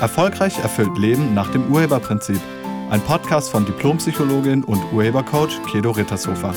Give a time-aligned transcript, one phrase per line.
[0.00, 2.40] Erfolgreich erfüllt Leben nach dem Urheberprinzip.
[2.88, 6.54] Ein Podcast von Diplompsychologin und Urhebercoach Kedo Rittershofer.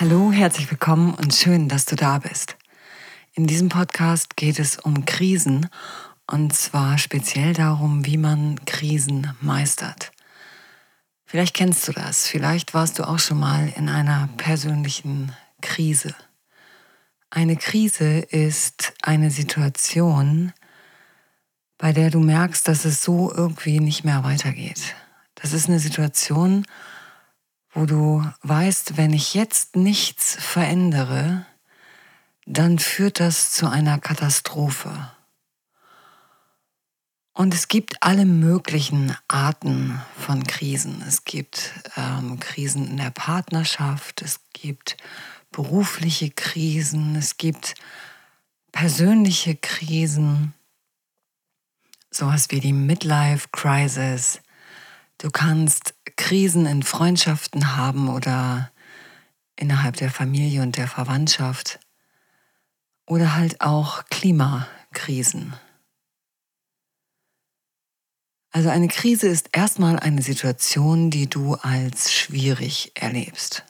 [0.00, 2.56] Hallo, herzlich willkommen und schön, dass du da bist.
[3.34, 5.68] In diesem Podcast geht es um Krisen
[6.26, 10.12] und zwar speziell darum, wie man Krisen meistert.
[11.26, 16.14] Vielleicht kennst du das, vielleicht warst du auch schon mal in einer persönlichen Krise.
[17.30, 20.52] Eine Krise ist eine Situation,
[21.76, 24.94] bei der du merkst, dass es so irgendwie nicht mehr weitergeht.
[25.34, 26.66] Das ist eine Situation,
[27.70, 31.46] wo du weißt, wenn ich jetzt nichts verändere,
[32.46, 35.10] dann führt das zu einer Katastrophe.
[37.34, 41.04] Und es gibt alle möglichen Arten von Krisen.
[41.06, 44.96] Es gibt ähm, Krisen in der Partnerschaft, es gibt
[45.50, 47.74] berufliche Krisen, es gibt
[48.72, 50.54] persönliche Krisen,
[52.10, 54.40] sowas wie die Midlife Crisis.
[55.18, 58.70] Du kannst Krisen in Freundschaften haben oder
[59.56, 61.80] innerhalb der Familie und der Verwandtschaft
[63.06, 65.54] oder halt auch Klimakrisen.
[68.50, 73.64] Also eine Krise ist erstmal eine Situation, die du als schwierig erlebst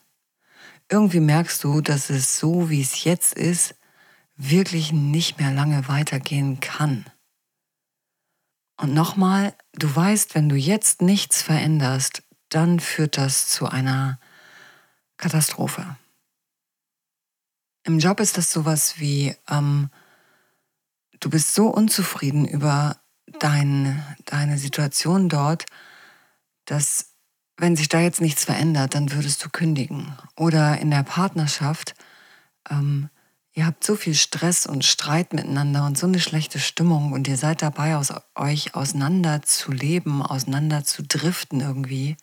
[0.90, 3.74] irgendwie merkst du, dass es so, wie es jetzt ist,
[4.36, 7.04] wirklich nicht mehr lange weitergehen kann.
[8.80, 14.20] Und nochmal, du weißt, wenn du jetzt nichts veränderst, dann führt das zu einer
[15.16, 15.96] Katastrophe.
[17.82, 19.90] Im Job ist das sowas wie, ähm,
[21.20, 23.00] du bist so unzufrieden über
[23.40, 25.66] dein, deine Situation dort,
[26.64, 27.14] dass
[27.58, 30.16] wenn sich da jetzt nichts verändert, dann würdest du kündigen.
[30.36, 31.94] Oder in der Partnerschaft,
[32.70, 33.10] ähm,
[33.52, 37.36] ihr habt so viel Stress und Streit miteinander und so eine schlechte Stimmung und ihr
[37.36, 42.16] seid dabei, aus euch auseinander zu leben, auseinander zu driften irgendwie.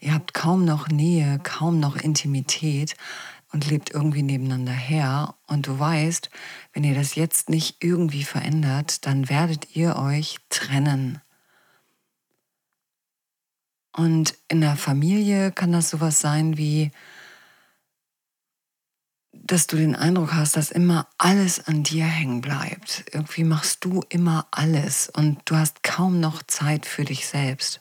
[0.00, 2.94] Ihr habt kaum noch Nähe, kaum noch Intimität
[3.50, 5.34] und lebt irgendwie nebeneinander her.
[5.46, 6.28] Und du weißt,
[6.74, 11.22] wenn ihr das jetzt nicht irgendwie verändert, dann werdet ihr euch trennen.
[13.98, 16.92] Und in der Familie kann das sowas sein wie,
[19.32, 23.06] dass du den Eindruck hast, dass immer alles an dir hängen bleibt.
[23.12, 27.80] Irgendwie machst du immer alles und du hast kaum noch Zeit für dich selbst.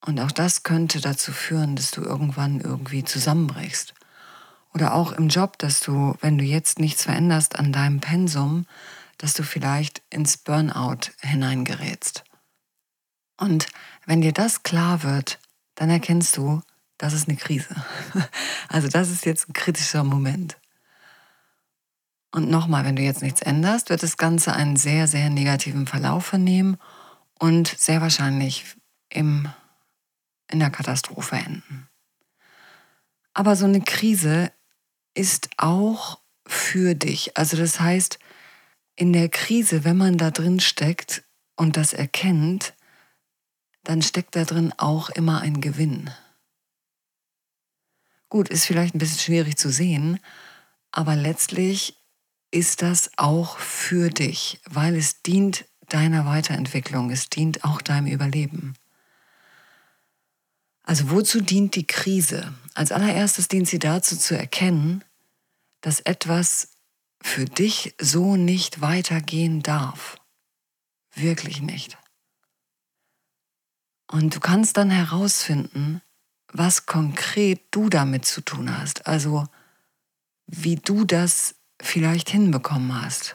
[0.00, 3.92] Und auch das könnte dazu führen, dass du irgendwann irgendwie zusammenbrichst.
[4.72, 8.64] Oder auch im Job, dass du, wenn du jetzt nichts veränderst an deinem Pensum,
[9.18, 12.24] dass du vielleicht ins Burnout hineingerätst.
[13.36, 13.66] Und
[14.06, 15.38] wenn dir das klar wird,
[15.74, 16.62] dann erkennst du,
[16.98, 17.74] das ist eine Krise.
[18.68, 20.56] Also das ist jetzt ein kritischer Moment.
[22.32, 26.26] Und nochmal, wenn du jetzt nichts änderst, wird das Ganze einen sehr, sehr negativen Verlauf
[26.26, 26.78] vernehmen
[27.38, 28.64] und sehr wahrscheinlich
[29.10, 29.48] im,
[30.50, 31.88] in der Katastrophe enden.
[33.34, 34.50] Aber so eine Krise
[35.14, 37.36] ist auch für dich.
[37.36, 38.18] Also das heißt,
[38.96, 41.22] in der Krise, wenn man da drin steckt
[41.54, 42.74] und das erkennt,
[43.84, 46.10] dann steckt da drin auch immer ein Gewinn.
[48.28, 50.18] Gut, ist vielleicht ein bisschen schwierig zu sehen,
[50.90, 51.96] aber letztlich
[52.50, 58.74] ist das auch für dich, weil es dient deiner Weiterentwicklung, es dient auch deinem Überleben.
[60.82, 62.54] Also wozu dient die Krise?
[62.74, 65.04] Als allererstes dient sie dazu zu erkennen,
[65.80, 66.70] dass etwas
[67.20, 70.16] für dich so nicht weitergehen darf.
[71.14, 71.96] Wirklich nicht.
[74.14, 76.00] Und du kannst dann herausfinden,
[76.52, 79.08] was konkret du damit zu tun hast.
[79.08, 79.48] Also
[80.46, 83.34] wie du das vielleicht hinbekommen hast.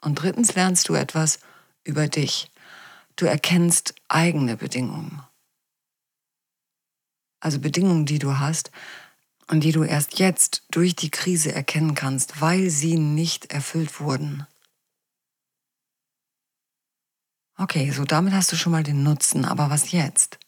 [0.00, 1.38] Und drittens lernst du etwas
[1.84, 2.50] über dich.
[3.14, 5.22] Du erkennst eigene Bedingungen.
[7.38, 8.72] Also Bedingungen, die du hast
[9.46, 14.48] und die du erst jetzt durch die Krise erkennen kannst, weil sie nicht erfüllt wurden.
[17.60, 20.38] Okay, so damit hast du schon mal den Nutzen, aber was jetzt?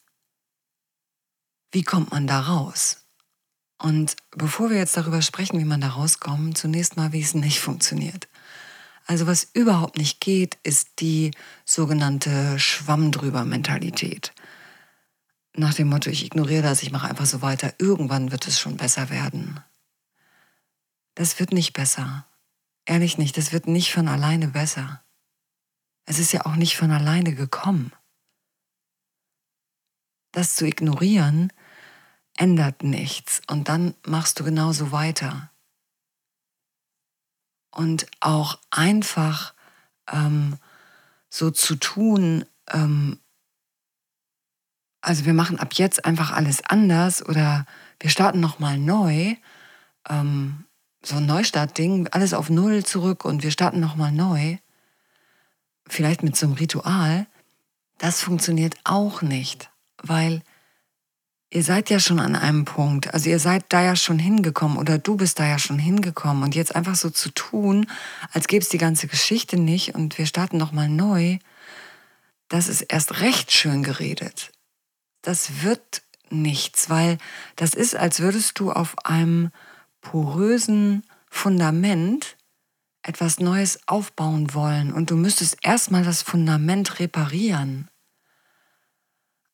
[1.73, 3.05] Wie kommt man da raus?
[3.77, 7.59] Und bevor wir jetzt darüber sprechen, wie man da rauskommt, zunächst mal, wie es nicht
[7.59, 8.29] funktioniert.
[9.07, 11.31] Also was überhaupt nicht geht, ist die
[11.65, 14.33] sogenannte Schwamm drüber Mentalität.
[15.53, 18.77] Nach dem Motto, ich ignoriere das, ich mache einfach so weiter, irgendwann wird es schon
[18.77, 19.59] besser werden.
[21.15, 22.25] Das wird nicht besser.
[22.85, 25.03] Ehrlich nicht, das wird nicht von alleine besser.
[26.05, 27.91] Es ist ja auch nicht von alleine gekommen.
[30.31, 31.51] Das zu ignorieren
[32.37, 35.51] ändert nichts und dann machst du genauso weiter.
[37.71, 39.53] und auch einfach
[40.11, 40.57] ähm,
[41.29, 43.19] so zu tun, ähm,
[45.01, 47.65] also wir machen ab jetzt einfach alles anders oder
[47.99, 49.35] wir starten nochmal neu,
[50.09, 50.65] ähm,
[51.03, 54.57] so ein Neustart-Ding, alles auf Null zurück und wir starten nochmal neu,
[55.91, 57.27] vielleicht mit so einem Ritual,
[57.97, 59.69] das funktioniert auch nicht,
[60.01, 60.41] weil
[61.49, 64.97] ihr seid ja schon an einem Punkt, also ihr seid da ja schon hingekommen oder
[64.97, 67.87] du bist da ja schon hingekommen und jetzt einfach so zu tun,
[68.31, 71.37] als gäbe es die ganze Geschichte nicht und wir starten nochmal neu,
[72.47, 74.51] das ist erst recht schön geredet.
[75.21, 77.17] Das wird nichts, weil
[77.55, 79.51] das ist, als würdest du auf einem
[80.01, 82.37] porösen Fundament
[83.03, 87.89] etwas Neues aufbauen wollen und du müsstest erstmal das Fundament reparieren.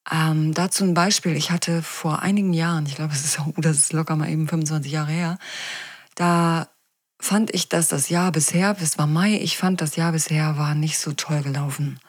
[0.10, 1.36] Ähm, dazu ein Beispiel.
[1.36, 4.92] Ich hatte vor einigen Jahren, ich glaube, es ist, das ist locker mal eben 25
[4.92, 5.38] Jahre her,
[6.16, 6.70] da
[7.20, 10.76] fand ich, dass das Jahr bisher, das war Mai, ich fand, das Jahr bisher war
[10.76, 12.00] nicht so toll gelaufen.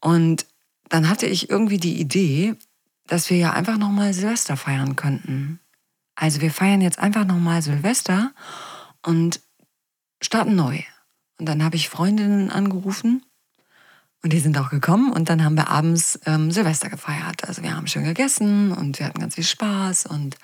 [0.00, 0.46] Und
[0.88, 2.54] dann hatte ich irgendwie die Idee,
[3.06, 5.60] dass wir ja einfach nochmal Silvester feiern könnten.
[6.14, 8.32] Also wir feiern jetzt einfach nochmal Silvester
[9.02, 9.40] und
[10.20, 10.82] starten neu.
[11.38, 13.24] Und dann habe ich Freundinnen angerufen
[14.22, 17.46] und die sind auch gekommen und dann haben wir abends ähm, Silvester gefeiert.
[17.46, 20.36] Also wir haben schön gegessen und wir hatten ganz viel Spaß und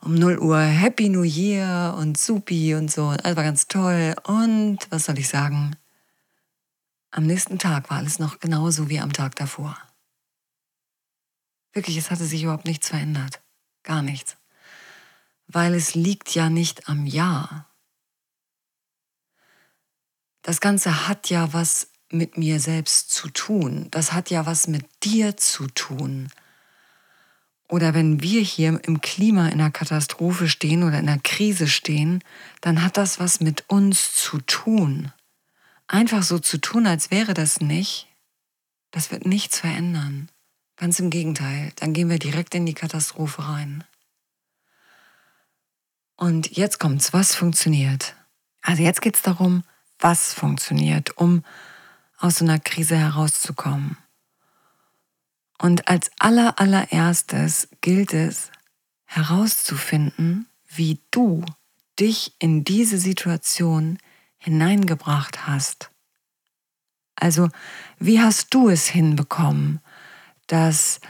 [0.00, 3.08] um 0 Uhr Happy New Year und Supi und so.
[3.08, 4.14] Alles war ganz toll.
[4.24, 5.74] Und was soll ich sagen?
[7.10, 9.76] Am nächsten Tag war alles noch genauso wie am Tag davor.
[11.72, 13.40] Wirklich, es hatte sich überhaupt nichts verändert.
[13.82, 14.36] Gar nichts.
[15.48, 17.68] Weil es liegt ja nicht am Jahr.
[20.46, 23.88] Das Ganze hat ja was mit mir selbst zu tun.
[23.90, 26.28] Das hat ja was mit dir zu tun.
[27.68, 32.22] Oder wenn wir hier im Klima in einer Katastrophe stehen oder in einer Krise stehen,
[32.60, 35.12] dann hat das was mit uns zu tun.
[35.88, 38.06] Einfach so zu tun, als wäre das nicht,
[38.92, 40.28] das wird nichts verändern.
[40.76, 43.82] Ganz im Gegenteil, dann gehen wir direkt in die Katastrophe rein.
[46.14, 48.14] Und jetzt kommt's, was funktioniert?
[48.62, 49.64] Also jetzt geht's darum,
[49.98, 51.42] was funktioniert, um
[52.18, 53.96] aus so einer Krise herauszukommen.
[55.58, 58.50] Und als aller allererstes gilt es
[59.06, 61.44] herauszufinden, wie du
[61.98, 63.98] dich in diese Situation
[64.38, 65.90] hineingebracht hast.
[67.14, 67.48] Also,
[67.98, 69.80] wie hast du es hinbekommen,
[70.46, 71.00] dass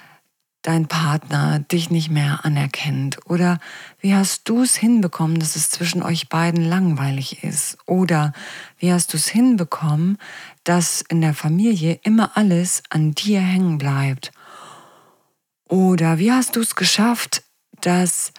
[0.67, 3.19] dein Partner dich nicht mehr anerkennt?
[3.27, 3.61] Oder
[4.01, 7.79] wie hast du es hinbekommen, dass es zwischen euch beiden langweilig ist?
[7.87, 8.33] Oder
[8.79, 10.19] wie hast du es hinbekommen,
[10.65, 14.33] dass in der Familie immer alles an dir hängen bleibt?
[15.69, 17.45] Oder wie hast du es geschafft,
[17.81, 18.33] dass,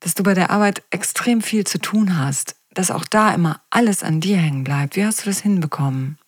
[0.00, 4.02] dass du bei der Arbeit extrem viel zu tun hast, dass auch da immer alles
[4.02, 4.96] an dir hängen bleibt?
[4.96, 6.18] Wie hast du das hinbekommen?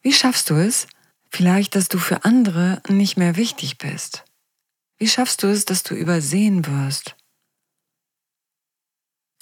[0.00, 0.88] Wie schaffst du es,
[1.34, 4.24] Vielleicht, dass du für andere nicht mehr wichtig bist.
[4.98, 7.16] Wie schaffst du es, dass du übersehen wirst?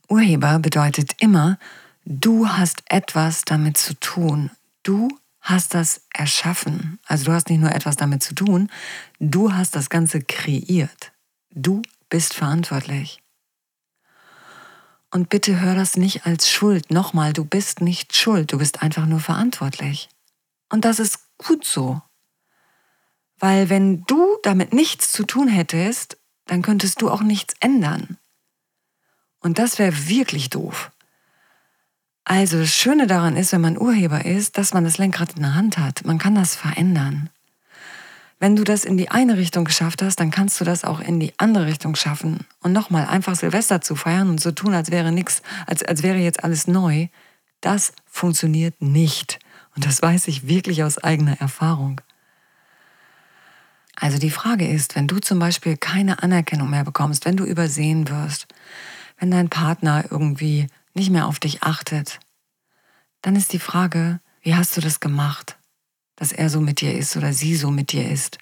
[0.08, 1.58] Urheber bedeutet immer,
[2.04, 4.50] du hast etwas damit zu tun.
[4.84, 5.08] Du
[5.40, 7.00] hast das erschaffen.
[7.06, 8.70] Also du hast nicht nur etwas damit zu tun,
[9.19, 11.12] du hast das Ganze kreiert.
[11.50, 13.20] Du bist verantwortlich.
[15.10, 16.93] Und bitte hör das nicht als Schuld.
[16.93, 20.08] Nochmal, du bist nicht schuld, du bist einfach nur verantwortlich.
[20.69, 22.01] Und das ist gut so.
[23.39, 28.19] Weil wenn du damit nichts zu tun hättest, dann könntest du auch nichts ändern.
[29.41, 30.91] Und das wäre wirklich doof.
[32.25, 35.55] Also das Schöne daran ist, wenn man Urheber ist, dass man das Lenkrad in der
[35.55, 36.05] Hand hat.
[36.05, 37.31] Man kann das verändern.
[38.39, 41.20] Wenn du das in die eine Richtung geschafft hast, dann kannst du das auch in
[41.20, 42.47] die andere Richtung schaffen.
[42.61, 46.19] Und nochmal, einfach Silvester zu feiern und so tun, als wäre nichts, als, als wäre
[46.19, 47.09] jetzt alles neu,
[47.61, 49.39] das funktioniert nicht.
[49.74, 52.00] Und das weiß ich wirklich aus eigener Erfahrung.
[53.96, 58.08] Also die Frage ist, wenn du zum Beispiel keine Anerkennung mehr bekommst, wenn du übersehen
[58.08, 58.46] wirst,
[59.19, 62.19] wenn dein Partner irgendwie nicht mehr auf dich achtet,
[63.22, 65.58] dann ist die Frage, wie hast du das gemacht,
[66.17, 68.39] dass er so mit dir ist oder sie so mit dir ist?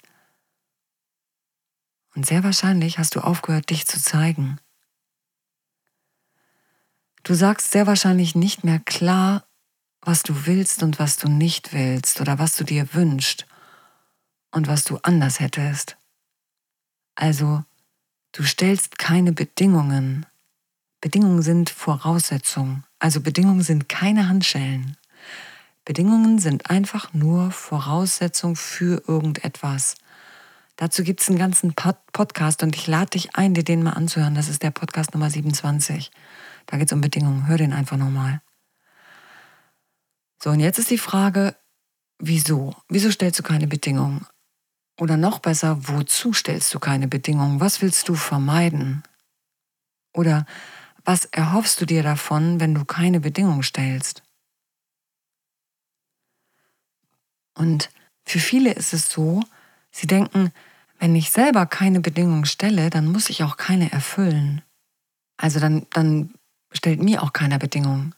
[2.15, 4.59] Und sehr wahrscheinlich hast du aufgehört, dich zu zeigen.
[7.23, 9.45] Du sagst sehr wahrscheinlich nicht mehr klar,
[10.01, 13.45] was du willst und was du nicht willst oder was du dir wünschst
[14.51, 15.97] und was du anders hättest.
[17.15, 17.63] Also,
[18.31, 20.25] du stellst keine Bedingungen.
[21.01, 24.97] Bedingungen sind Voraussetzungen, also Bedingungen sind keine Handschellen.
[25.85, 29.95] Bedingungen sind einfach nur Voraussetzung für irgendetwas.
[30.75, 33.93] Dazu gibt es einen ganzen Pod Podcast und ich lade dich ein, dir den mal
[33.93, 34.35] anzuhören.
[34.35, 36.11] Das ist der Podcast Nummer 27.
[36.67, 37.47] Da geht es um Bedingungen.
[37.47, 38.41] Hör den einfach nochmal.
[40.41, 41.55] So, und jetzt ist die Frage,
[42.17, 42.75] wieso?
[42.87, 44.25] Wieso stellst du keine Bedingungen?
[44.99, 47.59] Oder noch besser, wozu stellst du keine Bedingungen?
[47.59, 49.03] Was willst du vermeiden?
[50.13, 50.45] Oder
[51.03, 54.23] was erhoffst du dir davon, wenn du keine Bedingungen stellst?
[57.57, 57.89] Und
[58.25, 59.41] für viele ist es so,
[59.91, 60.51] sie denken,
[60.99, 64.61] wenn ich selber keine Bedingungen stelle, dann muss ich auch keine erfüllen.
[65.37, 66.33] Also dann, dann
[66.71, 68.13] stellt mir auch keiner Bedingungen.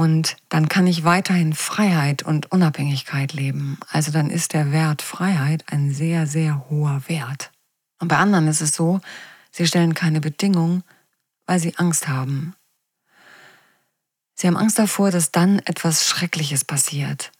[0.00, 3.78] Und dann kann ich weiterhin Freiheit und Unabhängigkeit leben.
[3.90, 7.52] Also dann ist der Wert Freiheit ein sehr, sehr hoher Wert.
[7.98, 9.02] Und bei anderen ist es so,
[9.52, 10.84] sie stellen keine Bedingungen,
[11.44, 12.54] weil sie Angst haben.
[14.34, 17.30] Sie haben Angst davor, dass dann etwas Schreckliches passiert.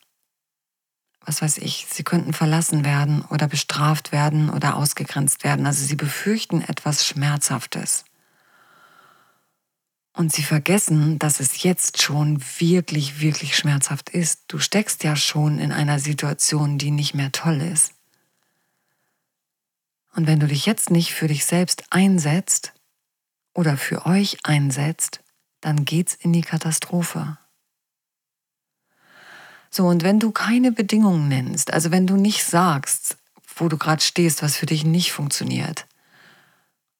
[1.25, 5.65] Was weiß ich, sie könnten verlassen werden oder bestraft werden oder ausgegrenzt werden.
[5.65, 8.05] Also sie befürchten etwas Schmerzhaftes.
[10.13, 14.43] Und sie vergessen, dass es jetzt schon wirklich, wirklich schmerzhaft ist.
[14.49, 17.95] Du steckst ja schon in einer Situation, die nicht mehr toll ist.
[20.15, 22.73] Und wenn du dich jetzt nicht für dich selbst einsetzt
[23.55, 25.21] oder für euch einsetzt,
[25.61, 27.39] dann geht's in die Katastrophe.
[29.71, 33.17] So, und wenn du keine Bedingungen nennst, also wenn du nicht sagst,
[33.55, 35.87] wo du gerade stehst, was für dich nicht funktioniert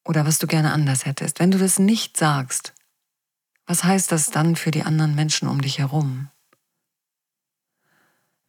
[0.05, 2.73] oder was du gerne anders hättest, wenn du das nicht sagst,
[3.71, 6.29] was heißt das dann für die anderen Menschen um dich herum?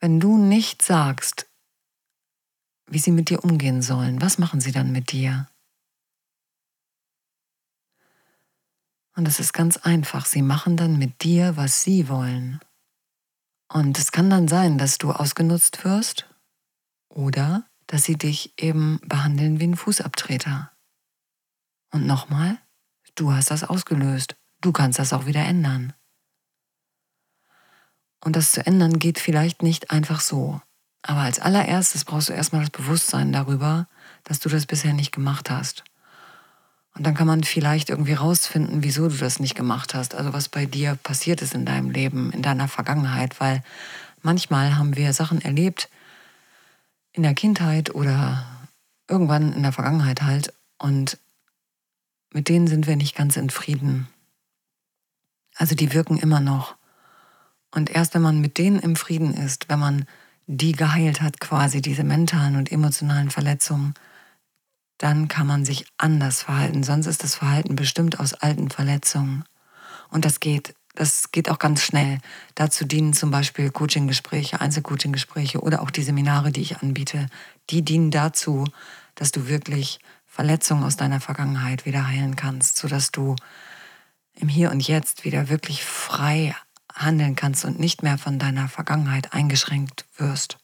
[0.01, 1.49] Wenn du nicht sagst,
[2.87, 5.49] wie sie mit dir umgehen sollen, was machen sie dann mit dir?
[9.15, 12.59] Und es ist ganz einfach, sie machen dann mit dir, was sie wollen.
[13.69, 16.29] Und es kann dann sein, dass du ausgenutzt wirst
[17.09, 20.73] oder dass sie dich eben behandeln wie ein Fußabtreter.
[21.93, 22.59] Und nochmal,
[23.15, 24.35] du hast das ausgelöst.
[24.63, 25.93] Du kannst das auch wieder ändern.
[28.25, 30.61] Und das zu ändern geht vielleicht nicht einfach so.
[31.03, 33.89] Aber als allererstes brauchst du erstmal das Bewusstsein darüber,
[34.23, 35.83] dass du das bisher nicht gemacht hast.
[36.95, 40.15] Und dann kann man vielleicht irgendwie rausfinden, wieso du das nicht gemacht hast.
[40.15, 43.41] Also was bei dir passiert ist in deinem Leben, in deiner Vergangenheit.
[43.41, 43.65] Weil
[44.21, 45.89] manchmal haben wir Sachen erlebt
[47.13, 48.47] in der Kindheit oder
[49.09, 50.55] irgendwann in der Vergangenheit halt.
[50.79, 51.19] Und
[52.33, 54.07] mit denen sind wir nicht ganz in Frieden.
[55.57, 56.77] Also die wirken immer noch.
[57.71, 60.05] Und erst wenn man mit denen im Frieden ist, wenn man
[60.47, 63.95] die geheilt hat, quasi diese mentalen und emotionalen Verletzungen,
[64.99, 66.83] dann kann man sich anders verhalten.
[66.83, 69.45] Sonst ist das Verhalten bestimmt aus alten Verletzungen.
[70.11, 72.19] Und das geht, das geht auch ganz schnell.
[72.55, 77.27] Dazu dienen zum Beispiel Coaching-Gespräche, Einzelcoaching-Gespräche oder auch die Seminare, die ich anbiete.
[77.71, 78.65] Die dienen dazu,
[79.15, 83.37] dass du wirklich Verletzungen aus deiner Vergangenheit wieder heilen kannst, sodass du
[84.43, 86.55] im Hier und Jetzt wieder wirklich frei
[86.93, 90.59] handeln kannst und nicht mehr von deiner Vergangenheit eingeschränkt wirst.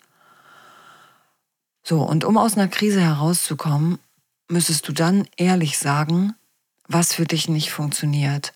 [1.83, 3.99] So, und um aus einer Krise herauszukommen,
[4.49, 6.35] müsstest du dann ehrlich sagen,
[6.89, 8.53] was für dich nicht funktioniert.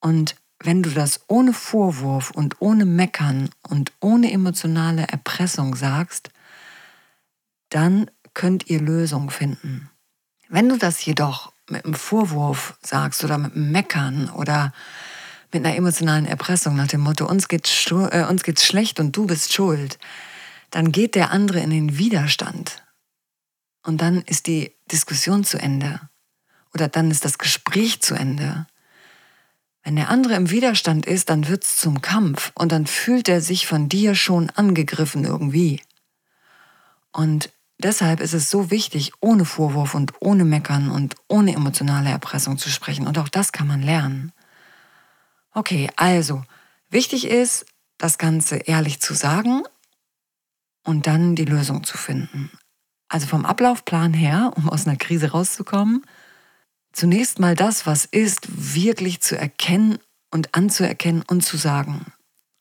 [0.00, 6.30] Und wenn du das ohne Vorwurf und ohne Meckern und ohne emotionale Erpressung sagst,
[7.70, 9.90] dann könnt ihr Lösungen finden.
[10.48, 14.72] Wenn du das jedoch mit einem Vorwurf sagst oder mit einem Meckern oder
[15.52, 19.26] mit einer emotionalen Erpressung nach dem Motto, uns geht's, äh, uns geht's schlecht und du
[19.26, 19.98] bist schuld,
[20.70, 22.82] dann geht der andere in den Widerstand.
[23.82, 26.00] Und dann ist die Diskussion zu Ende.
[26.74, 28.66] Oder dann ist das Gespräch zu Ende.
[29.82, 33.40] Wenn der andere im Widerstand ist, dann wird es zum Kampf und dann fühlt er
[33.40, 35.80] sich von dir schon angegriffen irgendwie.
[37.12, 42.56] Und Deshalb ist es so wichtig, ohne Vorwurf und ohne Meckern und ohne emotionale Erpressung
[42.56, 43.06] zu sprechen.
[43.06, 44.32] Und auch das kann man lernen.
[45.52, 46.42] Okay, also,
[46.88, 47.66] wichtig ist,
[47.98, 49.62] das Ganze ehrlich zu sagen
[50.84, 52.50] und dann die Lösung zu finden.
[53.08, 56.04] Also vom Ablaufplan her, um aus einer Krise rauszukommen,
[56.92, 59.98] zunächst mal das, was ist, wirklich zu erkennen
[60.30, 62.06] und anzuerkennen und zu sagen.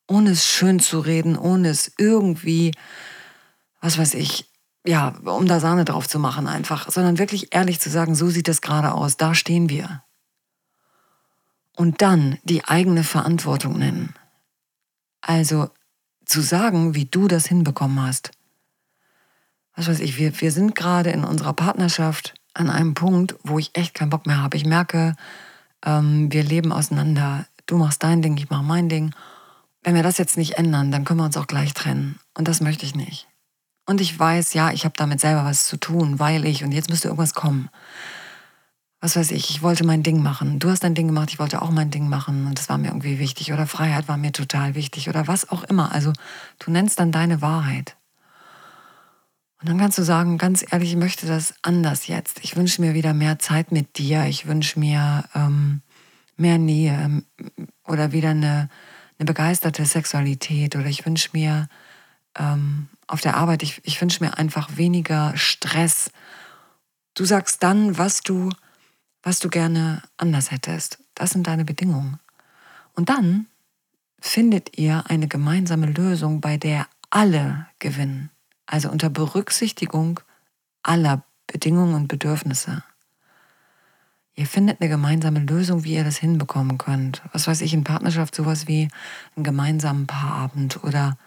[0.07, 2.74] Ohne es schön zu reden, ohne es irgendwie,
[3.81, 4.45] was weiß ich,
[4.85, 8.47] ja, um da Sahne drauf zu machen einfach, sondern wirklich ehrlich zu sagen, so sieht
[8.47, 10.03] es gerade aus, da stehen wir.
[11.75, 14.13] Und dann die eigene Verantwortung nennen.
[15.21, 15.69] Also
[16.25, 18.31] zu sagen, wie du das hinbekommen hast.
[19.75, 23.71] Was weiß ich, wir, wir sind gerade in unserer Partnerschaft an einem Punkt, wo ich
[23.73, 24.55] echt keinen Bock mehr habe.
[24.55, 25.15] Ich merke,
[25.83, 27.45] ähm, wir leben auseinander.
[27.65, 29.13] Du machst dein Ding, ich mache mein Ding.
[29.83, 32.19] Wenn wir das jetzt nicht ändern, dann können wir uns auch gleich trennen.
[32.35, 33.27] Und das möchte ich nicht.
[33.85, 36.89] Und ich weiß, ja, ich habe damit selber was zu tun, weil ich, und jetzt
[36.89, 37.69] müsste irgendwas kommen.
[38.99, 40.57] was weiß ich, ich wollte mein Ding machen.
[40.59, 42.87] Du hast dein Ding gemacht, ich wollte auch mein Ding machen und das war mir
[42.87, 45.91] irgendwie wichtig oder Freiheit war mir total wichtig oder was auch immer.
[45.91, 46.11] Also
[46.59, 47.95] du nennst dann deine Wahrheit.
[49.61, 52.39] Und dann kannst du sagen, ganz ehrlich, ich möchte das anders jetzt.
[52.43, 54.25] Ich wünsche mir wieder mehr Zeit mit dir.
[54.25, 55.81] Ich wünsche mir ähm,
[56.37, 57.25] mehr Nähe ähm,
[57.85, 58.69] oder wieder eine,
[59.17, 61.67] eine begeisterte Sexualität oder ich wünsche mir
[62.37, 66.12] ähm, auf der Arbeit, ich, ich wünsche mir einfach weniger Stress.
[67.13, 68.51] Du sagst dann, was du
[69.25, 71.00] was du gerne anders hättest.
[71.15, 72.19] Das sind deine Bedingungen.
[72.93, 73.47] Und dann
[74.21, 78.29] findet ihr eine gemeinsame Lösung, bei der alle gewinnen.
[78.67, 80.19] Also unter Berücksichtigung
[80.83, 82.83] aller Bedingungen und Bedürfnisse.
[84.35, 87.24] Ihr findet eine gemeinsame Lösung, wie ihr das hinbekommen könnt.
[87.31, 88.89] Was weiß ich, in Partnerschaft sowas wie
[89.35, 91.17] einen gemeinsamen Paarabend oder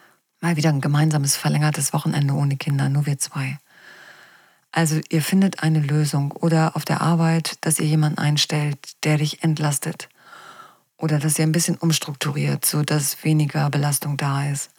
[0.41, 3.59] mal wieder ein gemeinsames verlängertes Wochenende ohne Kinder, nur wir zwei.
[4.71, 9.43] Also ihr findet eine Lösung oder auf der Arbeit, dass ihr jemanden einstellt, der dich
[9.43, 10.09] entlastet
[10.97, 14.71] oder dass ihr ein bisschen umstrukturiert, sodass weniger Belastung da ist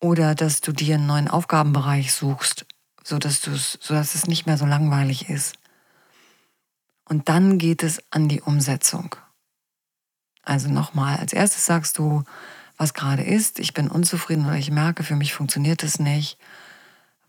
[0.00, 2.66] oder dass du dir einen neuen Aufgabenbereich suchst,
[3.02, 5.54] sodass, sodass es nicht mehr so langweilig ist.
[7.08, 9.14] Und dann geht es an die Umsetzung.
[10.42, 12.24] Also nochmal, als erstes sagst du,
[12.76, 16.38] was gerade ist, ich bin unzufrieden oder ich merke, für mich funktioniert es nicht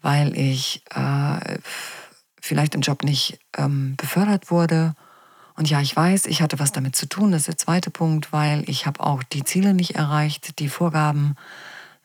[0.06, 1.58] weil ich äh,
[2.40, 4.94] vielleicht im Job nicht ähm, befördert wurde.
[5.56, 7.32] Und ja, ich weiß, ich hatte was damit zu tun.
[7.32, 11.36] Das ist der zweite Punkt, weil ich habe auch die Ziele nicht erreicht, die Vorgaben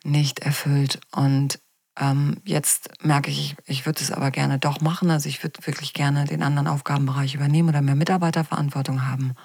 [0.03, 0.99] nicht erfüllt.
[1.11, 1.59] Und
[1.99, 5.11] ähm, jetzt merke ich, ich, würde es aber gerne doch machen.
[5.11, 9.35] Also ich würde wirklich gerne den anderen Aufgabenbereich übernehmen oder mehr Mitarbeiterverantwortung haben.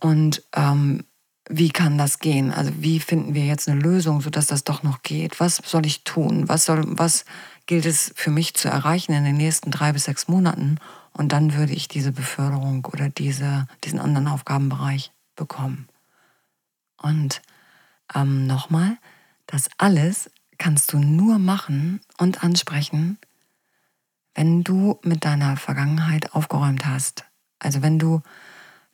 [0.00, 1.02] Und ähm,
[1.52, 2.52] wie kann das gehen?
[2.52, 5.40] Also wie finden wir jetzt eine Lösung, sodass das doch noch geht?
[5.40, 6.48] Was soll ich tun?
[6.48, 7.24] Was, soll, was
[7.66, 10.78] gilt es für mich zu erreichen in den nächsten drei bis sechs Monaten?
[11.12, 15.88] Und dann würde ich diese Beförderung oder diese, diesen anderen Aufgabenbereich bekommen.
[16.96, 17.42] Und
[18.14, 18.96] ähm, nochmal,
[19.46, 23.18] das alles kannst du nur machen und ansprechen,
[24.34, 27.24] wenn du mit deiner Vergangenheit aufgeräumt hast.
[27.58, 28.22] Also wenn du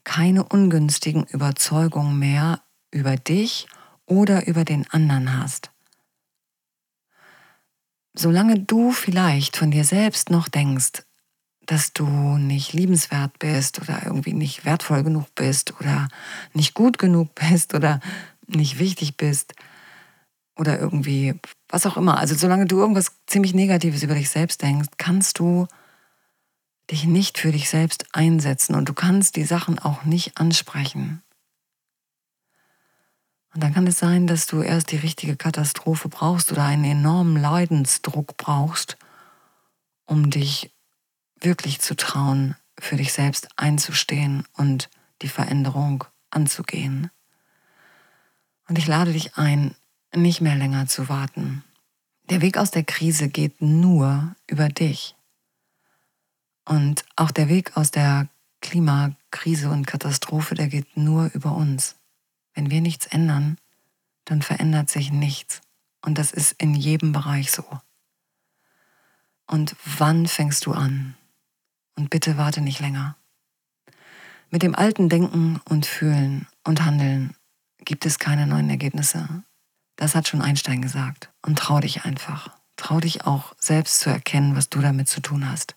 [0.06, 3.66] keine ungünstigen Überzeugungen mehr über dich
[4.06, 5.72] oder über den anderen hast.
[8.14, 11.02] Solange du vielleicht von dir selbst noch denkst,
[11.66, 16.08] dass du nicht liebenswert bist oder irgendwie nicht wertvoll genug bist oder
[16.54, 17.98] nicht gut genug bist oder
[18.46, 19.54] nicht wichtig bist
[20.56, 21.34] oder irgendwie
[21.68, 22.16] was auch immer.
[22.18, 25.66] Also solange du irgendwas ziemlich Negatives über dich selbst denkst, kannst du
[26.90, 31.22] dich nicht für dich selbst einsetzen und du kannst die Sachen auch nicht ansprechen.
[33.54, 37.40] Und dann kann es sein, dass du erst die richtige Katastrophe brauchst oder einen enormen
[37.40, 38.98] Leidensdruck brauchst,
[40.04, 40.70] um dich
[41.40, 44.90] wirklich zu trauen, für dich selbst einzustehen und
[45.22, 47.10] die Veränderung anzugehen.
[48.68, 49.74] Und ich lade dich ein,
[50.14, 51.64] nicht mehr länger zu warten.
[52.28, 55.15] Der Weg aus der Krise geht nur über dich.
[56.66, 58.28] Und auch der Weg aus der
[58.60, 61.96] Klimakrise und Katastrophe, der geht nur über uns.
[62.54, 63.58] Wenn wir nichts ändern,
[64.24, 65.60] dann verändert sich nichts.
[66.04, 67.64] Und das ist in jedem Bereich so.
[69.46, 71.14] Und wann fängst du an?
[71.94, 73.16] Und bitte warte nicht länger.
[74.50, 77.34] Mit dem alten Denken und Fühlen und Handeln
[77.78, 79.44] gibt es keine neuen Ergebnisse.
[79.94, 81.30] Das hat schon Einstein gesagt.
[81.42, 82.50] Und trau dich einfach.
[82.76, 85.74] Trau dich auch selbst zu erkennen, was du damit zu tun hast.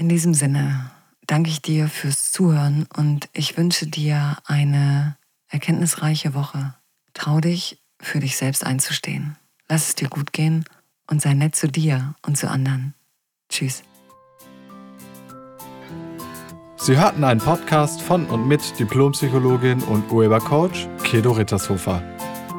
[0.00, 0.92] In diesem Sinne
[1.26, 5.16] danke ich dir fürs Zuhören und ich wünsche dir eine
[5.48, 6.74] erkenntnisreiche Woche.
[7.14, 9.36] Trau dich, für dich selbst einzustehen.
[9.68, 10.64] Lass es dir gut gehen
[11.10, 12.94] und sei nett zu dir und zu anderen.
[13.48, 13.82] Tschüss.
[16.76, 22.04] Sie hörten einen Podcast von und mit Diplompsychologin und Urhebercoach Kedo Rittershofer.